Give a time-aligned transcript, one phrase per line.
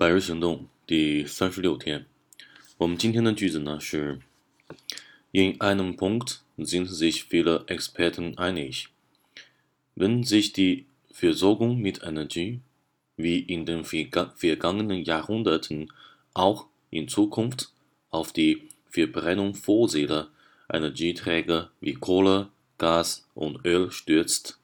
[0.00, 2.05] 百日行动第三十六天，
[2.77, 4.19] 我们今天的句子呢是：
[5.31, 8.87] In einem Punkt sind sich viele Experten einig,
[9.93, 12.61] wenn sich die Versorgung mit Energie
[13.15, 15.91] wie in den vergangenen Jahrhunderten
[16.33, 17.71] auch in Zukunft
[18.09, 20.29] auf die Verbrennung fossiler
[20.71, 24.59] Energieträger wie Kohle, Gas und Öl stürzt,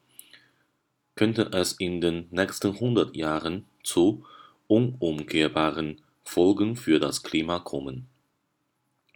[1.15, 4.25] könnte es in den nächsten hundert Jahren zu
[4.67, 8.03] unumkehrbaren Folgen für das Klima kommen。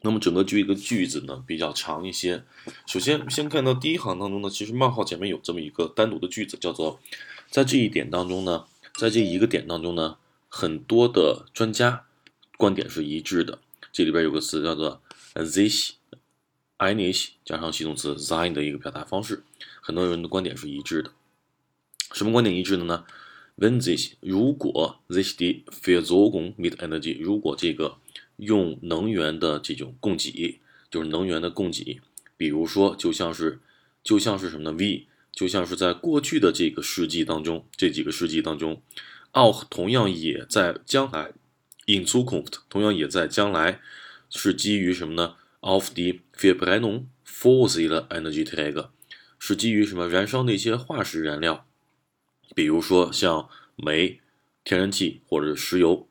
[0.04, 2.44] 那么整个句一个句子呢比较长一些。
[2.88, 7.00] 首先，先看到第一行当中呢，其实冒号前面有这么一个单独的句子，叫做
[7.50, 10.18] 在这一点当中呢，在这一个点当中呢，
[10.50, 12.06] 很多的专家
[12.58, 13.60] 观点是一致的。
[13.92, 15.02] 这里边有个词叫做
[15.34, 15.92] this
[16.78, 19.44] i n i s h 加上系动词 sign 的一个表达方式，
[19.82, 21.12] 很多人的观点是一致的。
[22.14, 23.06] 什么观点一致的呢
[23.58, 27.98] ？When this 如果 this 的 Versorgung mit Energie 如果这个
[28.38, 32.00] 用能源的这种供给就是能源的供给，
[32.38, 33.60] 比如说就像是
[34.04, 38.82] 就像是什么呢？V 就像是在过去的这个世纪当中，这几个世纪当中
[39.34, 41.32] ，auch 同样也在将来
[41.86, 43.80] in Zukunft 同样也在将来
[44.30, 48.90] 是基于什么呢？Of the Verbrennung fossiler Energieträger
[49.38, 50.10] 是基于什么？
[50.10, 51.68] 燃烧那些化石燃料。
[52.54, 54.20] 比如说像煤、
[54.64, 56.08] 天然气或者石油，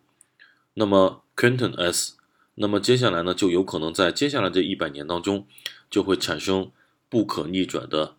[0.75, 2.15] 那么 Quantum S，
[2.55, 5.47] 那么接下来呢就有可能在接下来这一百年当中
[5.91, 6.71] 就会产生
[7.09, 8.17] 不可逆转的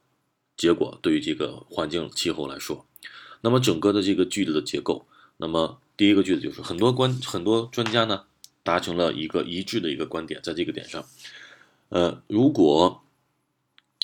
[0.55, 2.85] 结果，对于这个环境气候来说，
[3.41, 8.25] 那么整个的这个句子的结构，那么第一个句子就是很多观很多专家呢
[8.63, 11.03] 达成了一个一致的一个观点，在这个点上，
[11.89, 13.03] 呃，如果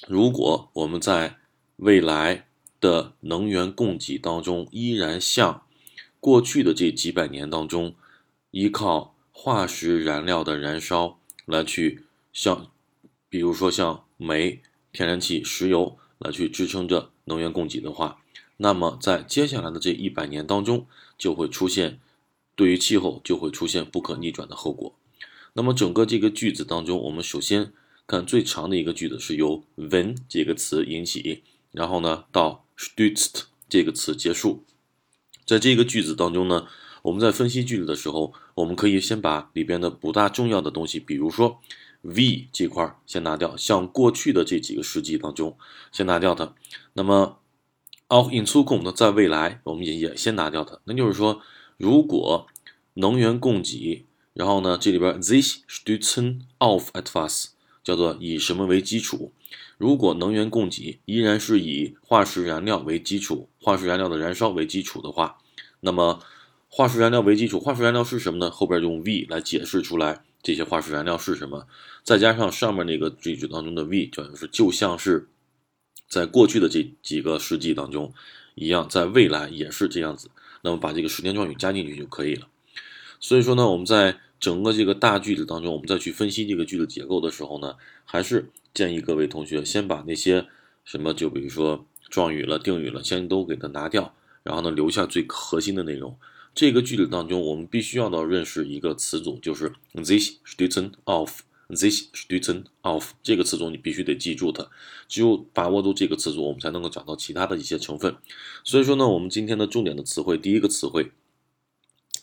[0.08, 1.38] 如果我们在
[1.76, 2.46] 未来。
[2.80, 5.64] 的能源供给当中，依然像
[6.20, 7.96] 过去的这几百年当中，
[8.52, 12.72] 依靠化石燃料的燃烧来去像，
[13.30, 14.62] 比如说像煤、
[14.92, 18.22] 天然气、石油来去支撑着能源供给的话，
[18.58, 20.86] 那么在接下来的这一百年当中，
[21.18, 22.00] 就会出现
[22.56, 24.96] 对于气候就会出现不可逆转的后果。
[25.54, 27.74] 那么整个这个句子当中，我们首先
[28.06, 32.67] 看最长的一个句子是由 when 这个词引起，然后呢到。
[32.78, 34.64] Stützt 这个词结束，
[35.46, 36.68] 在这个句子当中呢，
[37.02, 41.60] 我们在分析句子的时候，我们可以先把里边的不大重要的东西，比如说
[42.02, 45.58] v 这块先拿掉，像过去的这几个世纪当中
[45.92, 46.54] 先拿掉它。
[46.94, 47.40] 那么
[48.08, 50.80] auch in Zukunft 呢，在未来我们也也先拿掉它。
[50.86, 51.42] 那就是说，
[51.78, 52.48] 如果
[52.94, 57.48] 能源供给，然后呢，这里边 this stützen auf etwas
[57.88, 59.32] 叫做以什么为基础。
[59.78, 65.38] 如果能源供给依然是以化石燃料为基础，化石燃料的燃烧为基础的话，
[65.80, 66.20] 那么
[66.68, 68.52] 化石燃料为基础，化石燃料是什么呢？
[68.52, 71.66] 后边用 V 来解释出来这些化石燃料是什么，
[72.04, 75.30] 再加上上面那个句子当中的 V，就是就像是
[76.10, 78.14] 在过去的这几个世纪当中
[78.56, 80.30] 一样，在未来也是这样子。
[80.62, 82.50] 那么把这个时间状语加进去就可以了。
[83.22, 87.76] 所以说呢，我们在整个这个大句子当中，我们再去分析这个句子结构的时候呢，
[88.06, 88.50] 还是。
[88.74, 90.46] 建议各位同学先把那些
[90.86, 96.16] 什么，就比如说状语了、定语了，先都给它拿掉，然后呢，留下最核心的内容。
[96.54, 104.70] 这个句子当中，我们必须要到认识一个词组，就是 this student of，this student of 这个词组你必须得记住它。
[105.08, 108.16] 只有把握住这个词组，我们才能够找到其他的一些成分。
[108.64, 111.12] 所以说呢，我们今天的重点的词汇，第一个词汇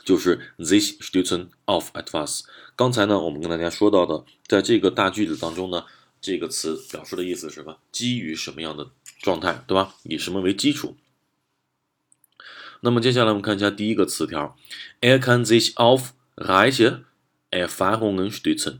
[0.04, 5.84] 就是 this student of a d v a n c e 刚才呢，我们跟大家说到的，在这个大句子当中呢。
[6.26, 7.76] 这个词表示的意思是什么？
[7.92, 9.94] 基于什么样的状态，对吧？
[10.04, 10.96] 以什么为基础？
[12.80, 14.56] 那么接下来我们看一下第一个词条
[15.02, 17.00] ，Er kann sich auf reiche
[17.50, 18.78] Erfahrungen stützen。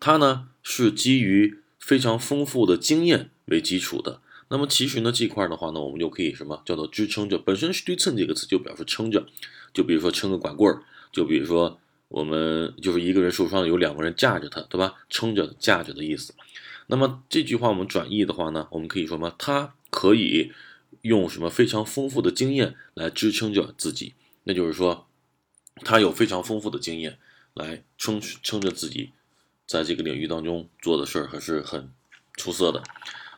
[0.00, 4.20] 它呢是基于非常丰富的经验为基础的。
[4.52, 7.38] 那么其实呢这块的话呢，我们就可以什么叫做支撑着？
[7.38, 9.24] 本身 stützen 这个词就表示撑着，
[9.72, 11.78] 就比如说撑个拐棍儿，就比如说
[12.08, 14.94] 我们就是一个人受伤有两个人架着他，对吧？
[15.08, 16.34] 撑着架着的意思。
[16.88, 20.50] 那么这句话我们转译的话呢，我们可以说嘛，他可以
[21.02, 25.06] 用什么非常丰富的经验来支撑着自己，那就是说，
[25.84, 27.18] 他有非常丰富的经验
[27.54, 29.12] 来撑撑着自己，
[29.64, 31.92] 在这个领域当中做的事儿还是很
[32.34, 32.82] 出色的。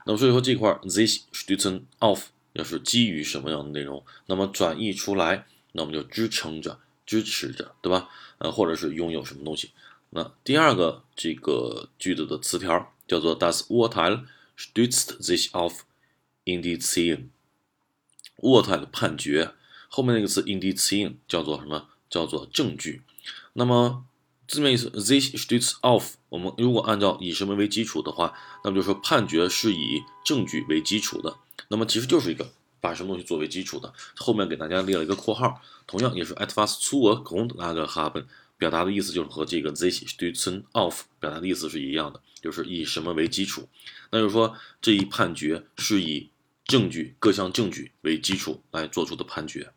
[0.04, 8.08] 那么所以说这块 this stützen auf 要是基于什么样的内容，那么转译出来，那我们就支撑着、支持着，对吧？
[8.38, 9.70] 呃，或者是拥有什么东西。
[10.10, 12.90] 那第二个这个句子的词条。
[13.08, 14.24] 叫做 Das Urteil
[14.56, 15.80] stützt sich auf
[16.46, 17.24] Indizien。
[18.38, 19.52] Urteil 判决
[19.88, 21.88] 后面那个词 Indizien 叫做什么？
[22.08, 23.02] 叫做证据。
[23.52, 24.06] 那么
[24.52, 26.12] 字面意思，this stützt auf。
[26.28, 31.34] 我们如果按照以什么为基础的话，那么就是说判决是以证据为基础的。
[31.68, 33.94] 那么其实就是一个把什么东西作为基础的。
[34.14, 38.26] 后面给大家列了一个括号，同样也是 etwas zur Grundlage haben，
[38.58, 43.66] 表达的意思就是和这个 this stützen auf 表达的意思是一样的，就是以什么为基础。
[44.10, 46.28] 那就是说这一判决是以
[46.66, 49.72] 证据各项证据为基础来做出的判决。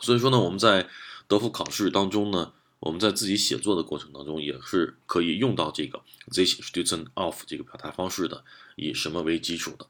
[0.00, 0.88] 所以说呢，我们在
[1.28, 2.54] 德福考试当中呢。
[2.80, 8.44] 我们在自己写作的过程当中，也是可以用到这个 this student of” 这个表达方式的，
[8.76, 9.86] 以什么为基础的。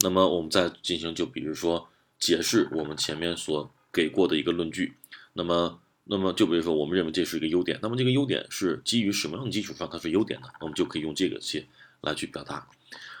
[0.00, 1.88] 那么我们再进行，就比如说
[2.18, 4.96] 解释我们前面所给过的一个论据。
[5.32, 10.52] 那么，那么就比如说，我们认为这是一个优点，那么这个优点是基于什么样的基础上它是优点的？
[10.60, 11.66] 我们就可以用这个去
[12.02, 12.68] 来去表达。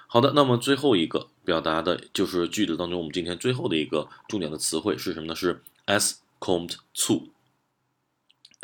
[0.06, 5.34] 好的，那么最后一个表达的就是句子当中我们今天最后的一个重点的词汇是什么呢？
[5.34, 7.28] 是 as c o m e d to。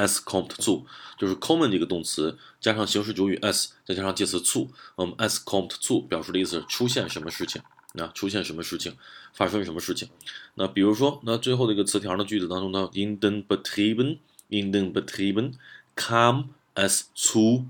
[0.07, 0.85] S kommt zu，
[1.19, 7.63] 就是 kommen 这个动词加上形式主语 as 再加上介词 zu，我们 s kommt zu 表示的意思是出现什么事情，
[7.95, 8.97] 那出现什么事情，
[9.33, 10.09] 发生什么事情。
[10.55, 15.55] 那比如说，那最后的一个词条的句子当中呢，in den Betrieben，in den Betrieben
[15.95, 17.67] kam es zu